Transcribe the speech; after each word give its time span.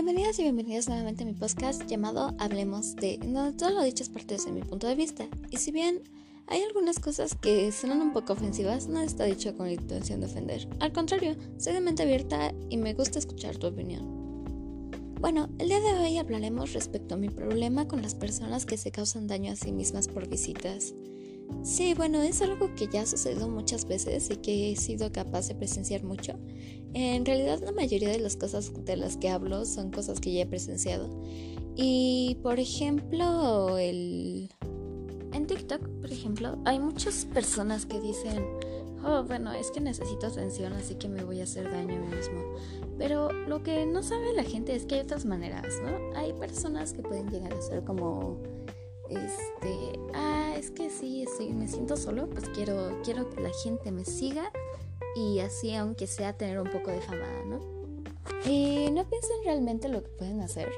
Bienvenidas 0.00 0.38
y 0.38 0.42
bienvenidos 0.42 0.86
nuevamente 0.86 1.24
a 1.24 1.26
mi 1.26 1.32
podcast 1.32 1.84
llamado 1.88 2.32
Hablemos 2.38 2.94
de, 2.94 3.18
donde 3.18 3.52
todo 3.54 3.70
lo 3.70 3.82
dicho 3.82 4.04
es 4.04 4.08
parte 4.08 4.34
desde 4.34 4.52
mi 4.52 4.62
punto 4.62 4.86
de 4.86 4.94
vista. 4.94 5.26
Y 5.50 5.56
si 5.56 5.72
bien 5.72 6.04
hay 6.46 6.62
algunas 6.62 7.00
cosas 7.00 7.34
que 7.34 7.72
suenan 7.72 8.00
un 8.00 8.12
poco 8.12 8.34
ofensivas, 8.34 8.86
no 8.86 9.00
está 9.00 9.24
dicho 9.24 9.56
con 9.56 9.66
la 9.66 9.72
intención 9.72 10.20
de 10.20 10.26
ofender. 10.26 10.68
Al 10.78 10.92
contrario, 10.92 11.34
soy 11.58 11.72
de 11.72 11.80
mente 11.80 12.04
abierta 12.04 12.54
y 12.70 12.76
me 12.76 12.94
gusta 12.94 13.18
escuchar 13.18 13.56
tu 13.56 13.66
opinión. 13.66 14.04
Bueno, 15.20 15.48
el 15.58 15.66
día 15.66 15.80
de 15.80 15.94
hoy 15.94 16.16
hablaremos 16.18 16.74
respecto 16.74 17.16
a 17.16 17.18
mi 17.18 17.28
problema 17.28 17.88
con 17.88 18.00
las 18.00 18.14
personas 18.14 18.66
que 18.66 18.76
se 18.76 18.92
causan 18.92 19.26
daño 19.26 19.50
a 19.50 19.56
sí 19.56 19.72
mismas 19.72 20.06
por 20.06 20.28
visitas. 20.28 20.94
Sí, 21.62 21.94
bueno, 21.94 22.22
es 22.22 22.40
algo 22.40 22.74
que 22.74 22.88
ya 22.88 23.02
ha 23.02 23.06
sucedido 23.06 23.48
muchas 23.48 23.86
veces 23.86 24.30
y 24.30 24.36
que 24.36 24.72
he 24.72 24.76
sido 24.76 25.12
capaz 25.12 25.48
de 25.48 25.54
presenciar 25.54 26.02
mucho. 26.02 26.34
En 26.94 27.26
realidad 27.26 27.60
la 27.62 27.72
mayoría 27.72 28.08
de 28.08 28.18
las 28.18 28.36
cosas 28.36 28.72
de 28.84 28.96
las 28.96 29.16
que 29.16 29.28
hablo 29.28 29.64
son 29.64 29.90
cosas 29.90 30.20
que 30.20 30.32
ya 30.32 30.42
he 30.42 30.46
presenciado. 30.46 31.08
Y 31.76 32.38
por 32.42 32.58
ejemplo, 32.58 33.78
el... 33.78 34.50
En 35.32 35.46
TikTok, 35.46 35.86
por 36.00 36.10
ejemplo, 36.10 36.58
hay 36.64 36.78
muchas 36.78 37.26
personas 37.26 37.84
que 37.86 38.00
dicen, 38.00 38.42
oh, 39.04 39.22
bueno, 39.24 39.52
es 39.52 39.70
que 39.70 39.80
necesito 39.80 40.26
atención, 40.26 40.72
así 40.72 40.94
que 40.94 41.08
me 41.08 41.22
voy 41.22 41.40
a 41.40 41.44
hacer 41.44 41.70
daño 41.70 41.96
a 41.96 41.98
mí 41.98 42.16
mismo. 42.16 42.42
Pero 42.96 43.30
lo 43.46 43.62
que 43.62 43.86
no 43.86 44.02
sabe 44.02 44.32
la 44.34 44.42
gente 44.42 44.74
es 44.74 44.86
que 44.86 44.96
hay 44.96 45.00
otras 45.02 45.24
maneras, 45.24 45.74
¿no? 45.84 46.18
Hay 46.18 46.32
personas 46.32 46.92
que 46.92 47.02
pueden 47.02 47.30
llegar 47.30 47.52
a 47.52 47.60
ser 47.60 47.84
como 47.84 48.38
este, 49.08 49.98
ah, 50.14 50.54
es 50.56 50.70
que 50.70 50.90
sí, 50.90 51.26
me 51.54 51.68
siento 51.68 51.96
solo, 51.96 52.28
pues 52.28 52.48
quiero, 52.50 53.00
quiero 53.04 53.28
que 53.30 53.40
la 53.40 53.50
gente 53.62 53.90
me 53.90 54.04
siga 54.04 54.50
y 55.16 55.40
así, 55.40 55.74
aunque 55.74 56.06
sea 56.06 56.32
tener 56.32 56.60
un 56.60 56.70
poco 56.70 56.90
de 56.90 57.00
fama, 57.00 57.26
¿no? 57.46 57.60
Y 58.44 58.90
no 58.90 59.04
piensan 59.04 59.36
realmente 59.44 59.88
lo 59.88 60.02
que 60.02 60.10
pueden 60.10 60.40
hacer. 60.40 60.70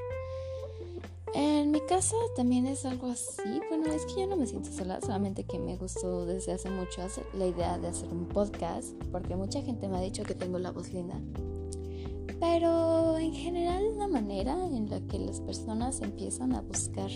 En 1.33 1.71
mi 1.71 1.79
caso 1.81 2.17
también 2.35 2.65
es 2.65 2.85
algo 2.85 3.07
así. 3.07 3.61
Bueno, 3.69 3.93
es 3.93 4.05
que 4.05 4.21
yo 4.21 4.27
no 4.27 4.35
me 4.35 4.47
siento 4.47 4.71
sola, 4.71 4.99
solamente 4.99 5.45
que 5.45 5.59
me 5.59 5.77
gustó 5.77 6.25
desde 6.25 6.53
hace 6.53 6.69
mucho 6.69 7.07
la 7.37 7.47
idea 7.47 7.77
de 7.77 7.87
hacer 7.87 8.09
un 8.09 8.27
podcast, 8.27 8.91
porque 9.11 9.35
mucha 9.35 9.61
gente 9.61 9.87
me 9.87 9.97
ha 9.97 10.01
dicho 10.01 10.23
que 10.23 10.35
tengo 10.35 10.59
la 10.59 10.71
voz 10.71 10.91
linda. 10.91 11.19
Pero 12.39 13.17
en 13.17 13.33
general 13.33 13.97
la 13.97 14.07
manera 14.07 14.53
en 14.67 14.89
la 14.89 14.99
que 15.01 15.19
las 15.19 15.41
personas 15.41 16.01
empiezan 16.01 16.53
a 16.53 16.61
buscar 16.61 17.09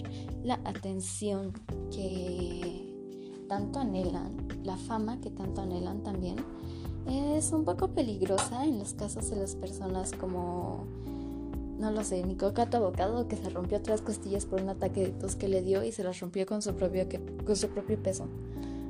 la 0.43 0.59
atención 0.65 1.53
que 1.91 2.93
tanto 3.47 3.79
anhelan, 3.79 4.47
la 4.63 4.77
fama 4.77 5.21
que 5.21 5.29
tanto 5.29 5.61
anhelan 5.61 6.03
también, 6.03 6.37
es 7.07 7.51
un 7.51 7.63
poco 7.63 7.89
peligrosa 7.89 8.65
en 8.65 8.79
los 8.79 8.93
casos 8.93 9.29
de 9.29 9.35
las 9.35 9.55
personas 9.55 10.11
como, 10.13 10.85
no 11.77 11.91
lo 11.91 12.03
sé, 12.03 12.23
Nico 12.23 12.53
Cato 12.53 12.77
Abocado 12.77 13.27
que 13.27 13.35
se 13.35 13.49
rompió 13.49 13.81
tres 13.81 14.01
costillas 14.01 14.45
por 14.45 14.61
un 14.61 14.69
ataque 14.69 15.01
de 15.01 15.11
tos 15.11 15.35
que 15.35 15.47
le 15.47 15.61
dio 15.61 15.83
y 15.83 15.91
se 15.91 16.03
las 16.03 16.19
rompió 16.19 16.45
con 16.45 16.61
su 16.61 16.73
propio, 16.75 17.07
con 17.45 17.55
su 17.55 17.69
propio 17.69 18.01
peso. 18.01 18.27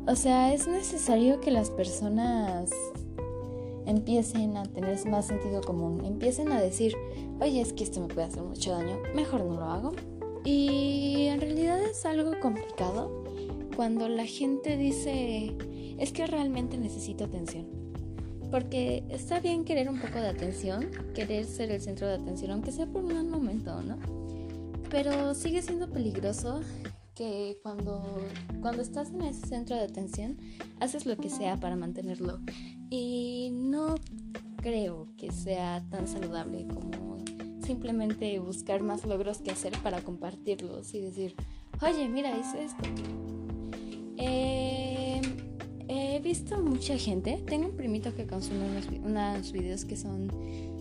O 0.08 0.16
sea, 0.16 0.54
es 0.54 0.68
necesario 0.68 1.42
que 1.42 1.52
las 1.52 1.72
personas 1.72 2.70
empiecen 3.86 4.58
a 4.58 4.64
tener 4.64 5.06
más 5.08 5.28
sentido 5.28 5.62
común, 5.62 6.04
empiecen 6.06 6.52
a 6.52 6.62
decir, 6.62 6.96
oye, 7.40 7.62
es 7.62 7.74
que 7.74 7.84
esto 7.84 8.02
me 8.02 8.08
puede 8.08 8.28
hacer 8.28 8.44
mucho 8.44 8.72
daño, 8.72 8.98
mejor 9.14 9.44
no 9.44 9.56
lo 9.56 9.66
hago. 9.66 9.92
Y 10.44 11.26
en 11.26 11.42
realidad 11.42 11.82
es 11.82 12.06
algo 12.06 12.40
complicado 12.40 13.24
cuando 13.76 14.08
la 14.08 14.26
gente 14.26 14.78
dice, 14.78 15.56
es 15.98 16.12
que 16.12 16.28
realmente 16.28 16.78
necesito 16.78 17.26
atención. 17.26 17.68
Porque 18.52 19.04
está 19.10 19.40
bien 19.40 19.66
querer 19.66 19.90
un 19.90 20.00
poco 20.00 20.20
de 20.20 20.28
atención, 20.28 20.90
querer 21.14 21.46
ser 21.46 21.72
el 21.72 21.82
centro 21.82 22.08
de 22.08 22.14
atención, 22.16 22.52
aunque 22.52 22.72
sea 22.72 22.86
por 22.86 23.04
un 23.04 23.30
momento, 23.30 23.82
¿no? 23.82 23.98
Pero 24.90 25.34
sigue 25.34 25.62
siendo 25.62 25.90
peligroso 25.90 26.62
que 27.16 27.58
cuando, 27.64 28.04
cuando 28.62 28.82
estás 28.82 29.10
en 29.10 29.22
ese 29.24 29.48
centro 29.48 29.76
de 29.76 29.84
atención, 29.84 30.38
haces 30.80 31.06
lo 31.06 31.18
que 31.18 31.30
sea 31.30 31.58
para 31.58 31.76
mantenerlo. 31.76 32.40
Y 32.98 33.50
no 33.52 33.96
creo 34.62 35.10
que 35.18 35.30
sea 35.30 35.84
tan 35.90 36.08
saludable 36.08 36.66
como 36.66 37.18
simplemente 37.62 38.40
buscar 38.40 38.84
más 38.84 39.04
logros 39.04 39.40
que 39.40 39.52
hacer 39.52 39.74
para 39.84 40.00
compartirlos 40.00 40.94
y 40.94 41.02
decir, 41.02 41.36
oye, 41.82 42.08
mira, 42.08 42.38
hice 42.38 42.64
esto. 42.64 42.84
Eh, 44.16 45.20
he 45.90 46.20
visto 46.22 46.62
mucha 46.62 46.98
gente, 46.98 47.44
tengo 47.46 47.68
un 47.68 47.76
primito 47.76 48.16
que 48.16 48.26
consume 48.28 48.66
unos, 48.66 48.88
unos 49.04 49.52
videos 49.52 49.84
que 49.84 49.98
son 49.98 50.30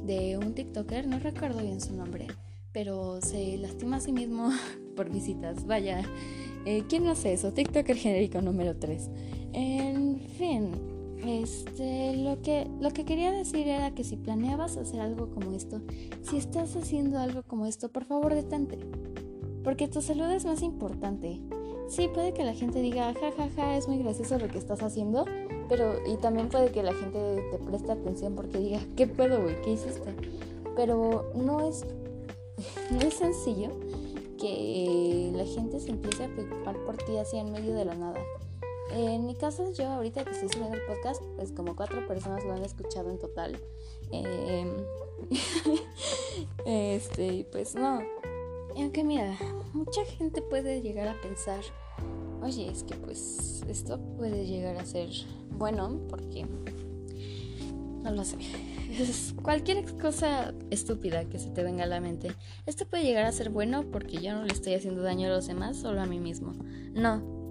de 0.06 0.38
un 0.38 0.54
TikToker, 0.54 1.08
no 1.08 1.18
recuerdo 1.18 1.62
bien 1.62 1.80
su 1.80 1.96
nombre, 1.96 2.28
pero 2.70 3.20
se 3.22 3.56
lastima 3.56 3.96
a 3.96 4.00
sí 4.00 4.12
mismo 4.12 4.52
por 4.94 5.10
visitas. 5.10 5.66
Vaya, 5.66 6.02
eh, 6.64 6.84
¿quién 6.88 7.08
hace 7.08 7.32
eso? 7.32 7.52
TikToker 7.52 7.96
genérico 7.96 8.40
número 8.40 8.76
3. 8.76 9.10
En 9.52 10.20
fin, 10.38 10.93
este, 11.26 12.16
lo 12.16 12.40
que, 12.42 12.68
lo 12.80 12.90
que 12.90 13.04
quería 13.04 13.32
decir 13.32 13.66
era 13.68 13.94
que 13.94 14.04
si 14.04 14.16
planeabas 14.16 14.76
hacer 14.76 15.00
algo 15.00 15.30
como 15.30 15.52
esto, 15.52 15.80
si 16.22 16.36
estás 16.36 16.76
haciendo 16.76 17.18
algo 17.18 17.42
como 17.42 17.66
esto, 17.66 17.90
por 17.90 18.04
favor 18.04 18.34
detente. 18.34 18.78
Porque 19.62 19.88
tu 19.88 20.02
salud 20.02 20.30
es 20.30 20.44
más 20.44 20.62
importante. 20.62 21.40
Sí, 21.88 22.08
puede 22.12 22.32
que 22.32 22.44
la 22.44 22.54
gente 22.54 22.80
diga, 22.80 23.12
jajaja, 23.14 23.48
ja, 23.48 23.50
ja, 23.56 23.76
es 23.76 23.88
muy 23.88 23.98
gracioso 23.98 24.38
lo 24.38 24.48
que 24.48 24.58
estás 24.58 24.82
haciendo, 24.82 25.26
pero 25.68 25.94
y 26.06 26.16
también 26.16 26.48
puede 26.48 26.70
que 26.70 26.82
la 26.82 26.94
gente 26.94 27.42
te 27.50 27.58
preste 27.58 27.92
atención 27.92 28.34
porque 28.34 28.58
diga, 28.58 28.80
¿qué 28.96 29.06
pedo, 29.06 29.42
güey? 29.42 29.60
¿Qué 29.62 29.72
hiciste? 29.72 30.14
Pero 30.76 31.30
no 31.34 31.66
es, 31.66 31.84
no 32.90 33.00
es 33.00 33.14
sencillo 33.14 33.70
que 34.38 35.30
la 35.34 35.44
gente 35.46 35.80
se 35.80 35.90
empiece 35.90 36.24
a 36.24 36.28
preocupar 36.28 36.76
por 36.84 36.96
ti 36.96 37.16
así 37.16 37.38
en 37.38 37.52
medio 37.52 37.74
de 37.74 37.84
la 37.84 37.94
nada. 37.94 38.20
En 38.94 39.26
mi 39.26 39.34
caso, 39.34 39.72
yo 39.72 39.88
ahorita 39.88 40.24
que 40.24 40.30
estoy 40.30 40.48
subiendo 40.48 40.76
el 40.76 40.86
podcast, 40.86 41.20
pues 41.34 41.50
como 41.50 41.74
cuatro 41.74 42.06
personas 42.06 42.44
lo 42.44 42.52
han 42.52 42.64
escuchado 42.64 43.10
en 43.10 43.18
total. 43.18 43.58
Eh, 44.12 44.86
este, 46.64 47.46
pues 47.50 47.74
no. 47.74 48.00
Aunque 48.76 49.02
mira, 49.02 49.36
mucha 49.72 50.04
gente 50.04 50.42
puede 50.42 50.80
llegar 50.80 51.08
a 51.08 51.20
pensar, 51.20 51.60
oye, 52.40 52.70
es 52.70 52.84
que 52.84 52.94
pues 52.94 53.64
esto 53.68 53.98
puede 54.16 54.46
llegar 54.46 54.76
a 54.76 54.84
ser 54.84 55.10
bueno 55.50 56.00
porque 56.08 56.46
no 58.02 58.10
lo 58.10 58.24
sé. 58.24 58.36
Es 58.94 59.34
cualquier 59.42 59.84
cosa 59.98 60.54
estúpida 60.70 61.24
que 61.24 61.40
se 61.40 61.50
te 61.50 61.64
venga 61.64 61.82
a 61.82 61.88
la 61.88 62.00
mente. 62.00 62.32
Esto 62.64 62.86
puede 62.86 63.02
llegar 63.02 63.24
a 63.24 63.32
ser 63.32 63.50
bueno 63.50 63.90
porque 63.90 64.18
yo 64.18 64.34
no 64.34 64.44
le 64.44 64.52
estoy 64.52 64.74
haciendo 64.74 65.02
daño 65.02 65.26
a 65.26 65.30
los 65.30 65.48
demás, 65.48 65.78
solo 65.78 66.00
a 66.00 66.06
mí 66.06 66.20
mismo. 66.20 66.52
No. 66.92 67.43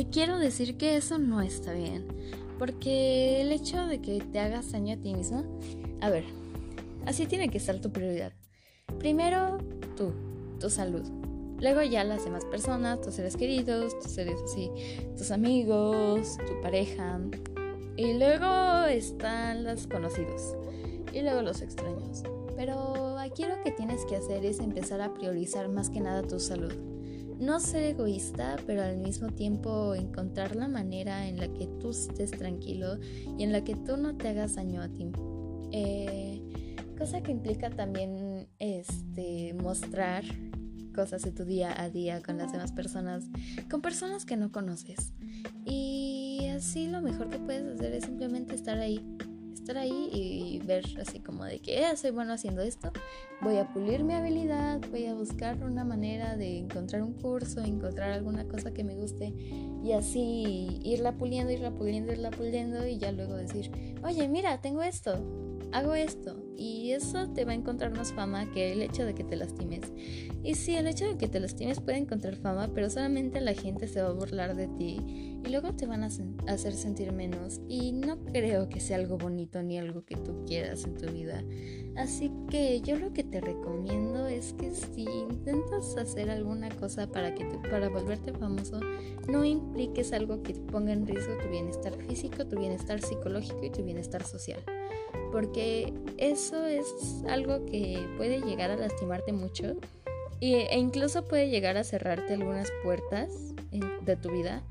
Te 0.00 0.08
quiero 0.08 0.38
decir 0.38 0.78
que 0.78 0.96
eso 0.96 1.18
no 1.18 1.42
está 1.42 1.74
bien. 1.74 2.06
Porque 2.58 3.42
el 3.42 3.52
hecho 3.52 3.86
de 3.86 4.00
que 4.00 4.18
te 4.22 4.38
hagas 4.40 4.72
daño 4.72 4.94
a 4.94 4.96
ti 4.96 5.12
mismo, 5.12 5.44
a 6.00 6.08
ver, 6.08 6.24
así 7.04 7.26
tiene 7.26 7.50
que 7.50 7.58
estar 7.58 7.82
tu 7.82 7.92
prioridad. 7.92 8.32
Primero, 8.98 9.58
tú, 9.98 10.14
tu 10.58 10.70
salud. 10.70 11.02
Luego 11.60 11.82
ya 11.82 12.02
las 12.04 12.24
demás 12.24 12.46
personas, 12.46 13.02
tus 13.02 13.16
seres 13.16 13.36
queridos, 13.36 13.98
tus 14.00 14.12
seres 14.12 14.40
así, 14.42 14.70
tus 15.18 15.30
amigos, 15.30 16.38
tu 16.46 16.62
pareja, 16.62 17.20
y 17.98 18.14
luego 18.14 18.86
están 18.86 19.64
los 19.64 19.86
conocidos. 19.86 20.56
Y 21.12 21.20
luego 21.20 21.42
los 21.42 21.60
extraños. 21.60 22.22
Pero 22.56 23.18
aquí 23.18 23.44
lo 23.44 23.62
que 23.62 23.70
tienes 23.70 24.06
que 24.06 24.16
hacer 24.16 24.46
es 24.46 24.60
empezar 24.60 25.02
a 25.02 25.12
priorizar 25.12 25.68
más 25.68 25.90
que 25.90 26.00
nada 26.00 26.22
tu 26.22 26.40
salud. 26.40 26.72
No 27.40 27.58
ser 27.58 27.84
egoísta, 27.84 28.56
pero 28.66 28.82
al 28.82 28.98
mismo 28.98 29.28
tiempo 29.28 29.94
encontrar 29.94 30.54
la 30.54 30.68
manera 30.68 31.26
en 31.26 31.38
la 31.38 31.48
que 31.48 31.66
tú 31.80 31.90
estés 31.90 32.32
tranquilo 32.32 32.98
y 33.38 33.42
en 33.42 33.52
la 33.52 33.64
que 33.64 33.74
tú 33.74 33.96
no 33.96 34.16
te 34.16 34.28
hagas 34.28 34.56
daño 34.56 34.82
a 34.82 34.88
ti. 34.88 35.10
Eh, 35.72 36.42
cosa 36.98 37.22
que 37.22 37.32
implica 37.32 37.70
también 37.70 38.46
este, 38.58 39.54
mostrar 39.54 40.22
cosas 40.94 41.22
de 41.22 41.32
tu 41.32 41.44
día 41.44 41.80
a 41.80 41.88
día 41.88 42.22
con 42.22 42.36
las 42.36 42.52
demás 42.52 42.72
personas, 42.72 43.24
con 43.70 43.80
personas 43.80 44.26
que 44.26 44.36
no 44.36 44.52
conoces. 44.52 45.14
Y 45.64 46.48
así 46.54 46.88
lo 46.88 47.00
mejor 47.00 47.30
que 47.30 47.38
puedes 47.38 47.64
hacer 47.74 47.94
es 47.94 48.04
simplemente 48.04 48.54
estar 48.54 48.78
ahí, 48.78 49.02
estar 49.60 49.78
ahí 49.78 50.10
y 50.12 50.58
ver 50.66 50.84
así 51.00 51.20
como 51.20 51.44
de 51.44 51.60
que 51.60 51.82
eh, 51.82 51.96
soy 51.96 52.10
bueno 52.10 52.32
haciendo 52.32 52.62
esto, 52.62 52.92
voy 53.40 53.58
a 53.58 53.72
pulir 53.72 54.02
mi 54.04 54.14
habilidad, 54.14 54.80
voy 54.90 55.06
a 55.06 55.14
buscar 55.14 55.62
una 55.62 55.84
manera 55.84 56.36
de 56.36 56.58
encontrar 56.58 57.02
un 57.02 57.12
curso, 57.12 57.62
encontrar 57.62 58.12
alguna 58.12 58.48
cosa 58.48 58.72
que 58.72 58.84
me 58.84 58.96
guste 58.96 59.34
y 59.82 59.92
así 59.92 60.80
irla 60.82 61.16
puliendo, 61.16 61.52
irla 61.52 61.70
puliendo, 61.72 62.12
irla 62.12 62.30
puliendo 62.30 62.86
y 62.86 62.98
ya 62.98 63.12
luego 63.12 63.34
decir, 63.34 63.70
oye, 64.02 64.28
mira, 64.28 64.60
tengo 64.60 64.82
esto, 64.82 65.22
hago 65.72 65.94
esto 65.94 66.36
y 66.56 66.92
eso 66.92 67.28
te 67.30 67.44
va 67.44 67.52
a 67.52 67.54
encontrar 67.54 67.96
más 67.96 68.12
fama 68.12 68.50
que 68.52 68.72
el 68.72 68.82
hecho 68.82 69.04
de 69.04 69.14
que 69.14 69.24
te 69.24 69.36
lastimes. 69.36 69.92
Y 70.42 70.54
sí, 70.54 70.74
el 70.74 70.86
hecho 70.86 71.06
de 71.06 71.16
que 71.16 71.28
te 71.28 71.40
lastimes 71.40 71.80
puede 71.80 71.98
encontrar 71.98 72.36
fama, 72.36 72.70
pero 72.74 72.90
solamente 72.90 73.40
la 73.40 73.54
gente 73.54 73.88
se 73.88 74.02
va 74.02 74.08
a 74.08 74.12
burlar 74.12 74.56
de 74.56 74.68
ti 74.68 74.98
y 75.44 75.48
luego 75.48 75.74
te 75.74 75.86
van 75.86 76.04
a 76.04 76.08
hacer 76.48 76.74
sentir 76.74 77.12
menos 77.12 77.60
y 77.68 77.92
no 77.92 78.18
creo 78.26 78.68
que 78.68 78.80
sea 78.80 78.96
algo 78.96 79.16
bonito 79.16 79.62
ni 79.62 79.78
algo 79.78 80.04
que 80.04 80.16
tú 80.16 80.44
quieras 80.46 80.84
en 80.84 80.96
tu 80.96 81.10
vida. 81.10 81.42
Así 81.96 82.30
que 82.50 82.80
yo 82.80 82.98
lo 82.98 83.12
que 83.12 83.24
te 83.24 83.40
recomiendo 83.40 84.26
es 84.26 84.54
que 84.54 84.70
si 84.70 85.04
intentas 85.04 85.96
hacer 85.96 86.30
alguna 86.30 86.68
cosa 86.68 87.06
para 87.06 87.34
que 87.34 87.44
para 87.70 87.88
volverte 87.88 88.32
famoso, 88.32 88.80
no 89.28 89.44
impliques 89.44 90.12
algo 90.12 90.42
que 90.42 90.54
ponga 90.54 90.92
en 90.92 91.06
riesgo 91.06 91.36
tu 91.42 91.48
bienestar 91.48 91.94
físico, 92.06 92.46
tu 92.46 92.58
bienestar 92.58 93.00
psicológico 93.00 93.64
y 93.64 93.70
tu 93.70 93.82
bienestar 93.82 94.24
social. 94.24 94.60
Porque 95.32 95.92
eso 96.18 96.66
es 96.66 96.86
algo 97.28 97.64
que 97.66 98.04
puede 98.16 98.40
llegar 98.40 98.70
a 98.70 98.76
lastimarte 98.76 99.32
mucho 99.32 99.76
e 100.40 100.78
incluso 100.78 101.24
puede 101.24 101.50
llegar 101.50 101.76
a 101.76 101.84
cerrarte 101.84 102.34
algunas 102.34 102.70
puertas 102.82 103.54
de 104.04 104.16
tu 104.16 104.30
vida. 104.30 104.64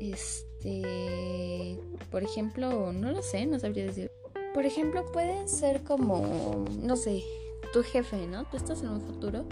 Este, 0.00 1.78
por 2.10 2.22
ejemplo, 2.22 2.92
no 2.92 3.10
lo 3.10 3.22
sé, 3.22 3.46
no 3.46 3.58
sabría 3.58 3.84
decir. 3.84 4.10
Por 4.54 4.66
ejemplo, 4.66 5.04
puede 5.12 5.48
ser 5.48 5.82
como, 5.82 6.64
no 6.80 6.96
sé, 6.96 7.22
tu 7.72 7.82
jefe, 7.82 8.26
¿no? 8.26 8.44
Tú 8.44 8.56
estás 8.56 8.82
en 8.82 8.90
un 8.90 9.00
futuro 9.00 9.46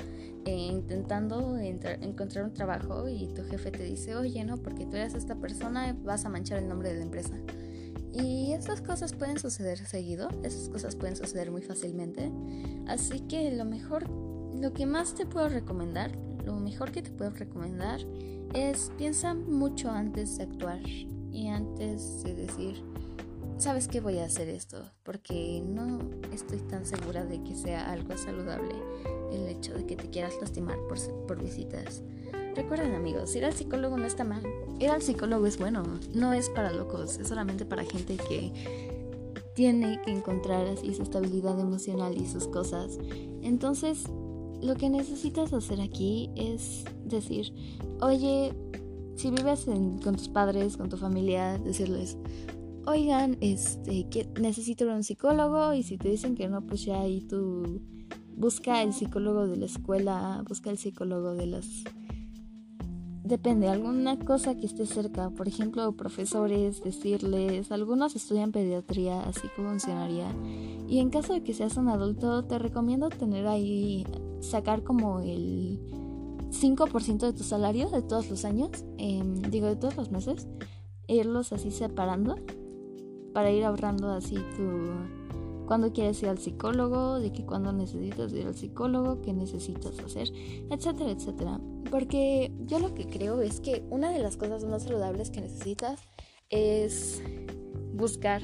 eh, 0.44 0.50
intentando 0.50 1.58
encontrar 1.58 2.44
un 2.44 2.54
trabajo 2.54 3.08
y 3.08 3.28
tu 3.34 3.44
jefe 3.44 3.70
te 3.70 3.82
dice, 3.82 4.14
oye, 4.14 4.44
no, 4.44 4.58
porque 4.58 4.86
tú 4.86 4.96
eres 4.96 5.14
esta 5.14 5.36
persona, 5.36 5.96
vas 6.02 6.24
a 6.24 6.28
manchar 6.28 6.58
el 6.58 6.68
nombre 6.68 6.90
de 6.90 6.96
la 6.96 7.02
empresa. 7.02 7.34
Y 8.18 8.52
esas 8.52 8.80
cosas 8.80 9.12
pueden 9.12 9.38
suceder 9.38 9.78
seguido, 9.78 10.28
esas 10.42 10.68
cosas 10.68 10.96
pueden 10.96 11.16
suceder 11.16 11.50
muy 11.50 11.62
fácilmente. 11.62 12.32
Así 12.86 13.20
que 13.20 13.54
lo 13.54 13.64
mejor 13.64 14.08
lo 14.08 14.72
que 14.72 14.86
más 14.86 15.14
te 15.14 15.26
puedo 15.26 15.48
recomendar, 15.48 16.12
lo 16.44 16.54
mejor 16.54 16.92
que 16.92 17.02
te 17.02 17.10
puedo 17.10 17.30
recomendar 17.30 18.00
es 18.54 18.90
piensa 18.96 19.34
mucho 19.34 19.90
antes 19.90 20.38
de 20.38 20.44
actuar 20.44 20.80
y 20.86 21.48
antes 21.48 22.22
de 22.22 22.34
decir, 22.34 22.82
sabes 23.58 23.88
que 23.88 24.00
voy 24.00 24.18
a 24.18 24.24
hacer 24.24 24.48
esto, 24.48 24.90
porque 25.02 25.62
no 25.66 25.98
estoy 26.32 26.58
tan 26.60 26.86
segura 26.86 27.24
de 27.24 27.42
que 27.42 27.54
sea 27.54 27.90
algo 27.92 28.16
saludable 28.16 28.74
el 29.32 29.46
hecho 29.48 29.74
de 29.74 29.84
que 29.84 29.96
te 29.96 30.08
quieras 30.08 30.34
lastimar 30.40 30.78
por, 30.88 30.98
por 31.26 31.42
visitas. 31.42 32.02
Recuerden 32.56 32.94
amigos, 32.94 33.36
ir 33.36 33.44
al 33.44 33.52
psicólogo 33.52 33.98
no 33.98 34.06
está 34.06 34.24
mal. 34.24 34.42
Ir 34.80 34.88
al 34.88 35.02
psicólogo 35.02 35.46
es 35.46 35.58
bueno, 35.58 35.82
no 36.14 36.32
es 36.32 36.48
para 36.48 36.72
locos, 36.72 37.18
es 37.18 37.28
solamente 37.28 37.66
para 37.66 37.84
gente 37.84 38.16
que 38.16 38.50
tiene 39.54 40.00
que 40.02 40.10
encontrar 40.10 40.66
así 40.66 40.94
su 40.94 41.02
estabilidad 41.02 41.60
emocional 41.60 42.16
y 42.16 42.26
sus 42.26 42.48
cosas. 42.48 42.98
Entonces, 43.42 44.04
lo 44.62 44.74
que 44.74 44.88
necesitas 44.88 45.52
hacer 45.52 45.82
aquí 45.82 46.30
es 46.34 46.84
decir, 47.04 47.52
oye, 48.00 48.54
si 49.16 49.30
vives 49.30 49.66
con 49.66 50.16
tus 50.16 50.28
padres, 50.28 50.78
con 50.78 50.88
tu 50.88 50.96
familia, 50.96 51.58
decirles, 51.58 52.16
oigan, 52.86 53.36
este, 53.42 54.08
que 54.08 54.28
necesito 54.40 54.86
un 54.86 55.02
psicólogo 55.02 55.74
y 55.74 55.82
si 55.82 55.98
te 55.98 56.08
dicen 56.08 56.34
que 56.34 56.48
no, 56.48 56.66
pues 56.66 56.84
ya 56.84 57.00
ahí 57.00 57.20
tú 57.20 57.82
busca 58.34 58.82
el 58.82 58.92
psicólogo 58.92 59.46
de 59.46 59.56
la 59.56 59.66
escuela, 59.66 60.42
busca 60.48 60.70
el 60.70 60.78
psicólogo 60.78 61.34
de 61.34 61.46
las... 61.46 61.84
Depende, 63.26 63.66
alguna 63.66 64.16
cosa 64.20 64.54
que 64.54 64.66
esté 64.66 64.86
cerca, 64.86 65.30
por 65.30 65.48
ejemplo, 65.48 65.90
profesores, 65.96 66.84
decirles, 66.84 67.72
algunos 67.72 68.14
estudian 68.14 68.52
pediatría, 68.52 69.20
así 69.22 69.48
funcionaría. 69.56 70.28
Y 70.86 71.00
en 71.00 71.10
caso 71.10 71.32
de 71.32 71.42
que 71.42 71.52
seas 71.52 71.76
un 71.76 71.88
adulto, 71.88 72.44
te 72.44 72.56
recomiendo 72.60 73.08
tener 73.08 73.48
ahí 73.48 74.06
sacar 74.38 74.84
como 74.84 75.18
el 75.18 75.80
5% 76.52 77.26
de 77.26 77.32
tu 77.32 77.42
salario 77.42 77.90
de 77.90 78.02
todos 78.02 78.30
los 78.30 78.44
años, 78.44 78.84
em, 78.96 79.42
digo 79.50 79.66
de 79.66 79.74
todos 79.74 79.96
los 79.96 80.12
meses, 80.12 80.46
irlos 81.08 81.52
así 81.52 81.72
separando 81.72 82.36
para 83.34 83.50
ir 83.50 83.64
ahorrando 83.64 84.08
así 84.12 84.36
tu 84.56 84.92
cuando 85.66 85.92
quieres 85.92 86.22
ir 86.22 86.28
al 86.28 86.38
psicólogo, 86.38 87.18
de 87.18 87.32
que 87.32 87.44
cuando 87.44 87.72
necesitas 87.72 88.32
ir 88.32 88.46
al 88.46 88.54
psicólogo, 88.54 89.20
qué 89.20 89.32
necesitas 89.32 89.98
hacer, 89.98 90.28
etcétera, 90.70 91.10
etcétera. 91.10 91.60
Porque 91.90 92.52
yo 92.66 92.78
lo 92.78 92.94
que 92.94 93.06
creo 93.06 93.42
es 93.42 93.60
que 93.60 93.84
una 93.90 94.10
de 94.10 94.18
las 94.18 94.36
cosas 94.36 94.64
más 94.64 94.84
saludables 94.84 95.30
que 95.30 95.40
necesitas 95.40 96.00
es 96.50 97.22
buscar 97.94 98.42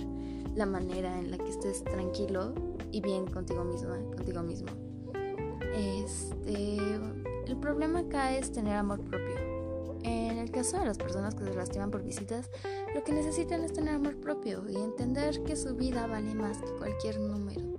la 0.54 0.66
manera 0.66 1.18
en 1.18 1.30
la 1.30 1.38
que 1.38 1.48
estés 1.48 1.82
tranquilo 1.84 2.54
y 2.90 3.00
bien 3.00 3.26
contigo 3.26 3.64
misma, 3.64 3.98
contigo 4.16 4.42
mismo. 4.42 4.68
Este, 5.74 6.76
el 7.46 7.56
problema 7.60 8.00
acá 8.00 8.36
es 8.36 8.52
tener 8.52 8.76
amor 8.76 9.00
propio. 9.00 9.34
En 10.04 10.38
el 10.38 10.50
caso 10.50 10.78
de 10.78 10.86
las 10.86 10.98
personas 10.98 11.34
que 11.34 11.44
se 11.44 11.54
lastiman 11.54 11.90
por 11.90 12.02
visitas, 12.02 12.50
lo 12.94 13.04
que 13.04 13.12
necesitan 13.12 13.62
es 13.62 13.72
tener 13.72 13.94
amor 13.94 14.16
propio 14.16 14.64
y 14.68 14.76
entender 14.76 15.42
que 15.44 15.56
su 15.56 15.76
vida 15.76 16.06
vale 16.06 16.34
más 16.34 16.58
que 16.58 16.72
cualquier 16.72 17.20
número, 17.20 17.76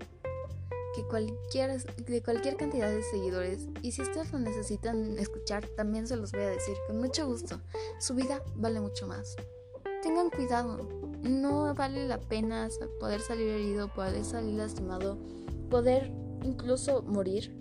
que 0.94 1.04
cualquier, 1.04 1.82
de 1.82 2.24
cualquier 2.24 2.56
cantidad 2.56 2.90
de 2.90 3.04
seguidores. 3.04 3.68
Y 3.82 3.92
si 3.92 4.02
ustedes 4.02 4.32
lo 4.32 4.40
necesitan 4.40 5.18
escuchar, 5.18 5.68
también 5.76 6.08
se 6.08 6.16
los 6.16 6.32
voy 6.32 6.42
a 6.42 6.50
decir 6.50 6.76
con 6.88 7.00
mucho 7.00 7.28
gusto. 7.28 7.60
Su 8.00 8.16
vida 8.16 8.42
vale 8.56 8.80
mucho 8.80 9.08
más. 9.08 9.36
Tengan 10.02 10.30
cuidado, 10.30 10.88
no 11.22 11.74
vale 11.74 12.08
la 12.08 12.20
pena 12.20 12.68
poder 13.00 13.22
salir 13.22 13.48
herido, 13.48 13.88
poder 13.94 14.24
salir 14.24 14.56
lastimado, 14.56 15.18
poder 15.70 16.12
incluso 16.44 17.04
morir 17.04 17.56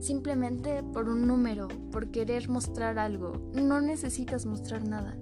simplemente 0.00 0.82
por 0.82 1.08
un 1.08 1.26
número, 1.26 1.68
por 1.92 2.10
querer 2.10 2.48
mostrar 2.48 2.98
algo. 2.98 3.32
No 3.52 3.80
necesitas 3.80 4.46
mostrar 4.46 4.86
nada. 4.88 5.16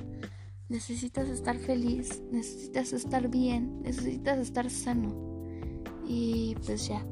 Necesitas 0.68 1.28
estar 1.28 1.56
feliz, 1.56 2.22
necesitas 2.30 2.92
estar 2.92 3.28
bien, 3.28 3.82
necesitas 3.82 4.38
estar 4.38 4.70
sano. 4.70 5.27
Y 6.08 6.56
pues 6.66 6.88
ya. 6.88 7.06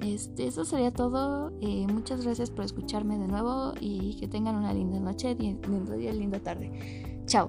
Este, 0.00 0.46
eso 0.46 0.64
sería 0.64 0.92
todo. 0.92 1.52
Eh, 1.62 1.86
muchas 1.88 2.22
gracias 2.24 2.50
por 2.50 2.64
escucharme 2.64 3.18
de 3.18 3.26
nuevo 3.26 3.72
y 3.80 4.16
que 4.20 4.28
tengan 4.28 4.56
una 4.56 4.72
linda 4.72 5.00
noche, 5.00 5.34
lindo 5.34 5.96
día, 5.96 6.12
linda 6.12 6.38
tarde. 6.38 7.22
Chao. 7.26 7.48